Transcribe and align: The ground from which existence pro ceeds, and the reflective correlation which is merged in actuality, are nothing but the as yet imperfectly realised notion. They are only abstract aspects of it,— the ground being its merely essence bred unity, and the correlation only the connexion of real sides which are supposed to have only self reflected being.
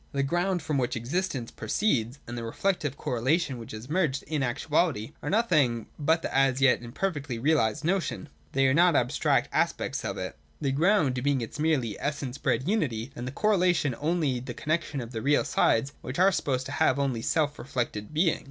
The 0.13 0.23
ground 0.23 0.63
from 0.63 0.79
which 0.79 0.95
existence 0.95 1.51
pro 1.51 1.67
ceeds, 1.67 2.17
and 2.25 2.35
the 2.35 2.43
reflective 2.43 2.97
correlation 2.97 3.59
which 3.59 3.71
is 3.71 3.87
merged 3.87 4.23
in 4.23 4.41
actuality, 4.41 5.13
are 5.21 5.29
nothing 5.29 5.85
but 5.99 6.23
the 6.23 6.35
as 6.35 6.59
yet 6.59 6.81
imperfectly 6.81 7.37
realised 7.37 7.83
notion. 7.85 8.27
They 8.53 8.65
are 8.65 8.71
only 8.71 8.99
abstract 8.99 9.49
aspects 9.53 10.03
of 10.03 10.17
it,— 10.17 10.37
the 10.59 10.71
ground 10.71 11.21
being 11.21 11.41
its 11.41 11.59
merely 11.59 11.99
essence 11.99 12.39
bred 12.39 12.67
unity, 12.67 13.11
and 13.15 13.27
the 13.27 13.31
correlation 13.31 13.93
only 13.99 14.39
the 14.39 14.55
connexion 14.55 15.01
of 15.01 15.13
real 15.13 15.43
sides 15.45 15.93
which 16.01 16.17
are 16.17 16.31
supposed 16.31 16.65
to 16.65 16.71
have 16.71 16.97
only 16.97 17.21
self 17.21 17.59
reflected 17.59 18.11
being. 18.11 18.39